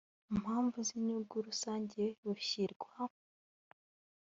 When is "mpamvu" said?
0.39-0.77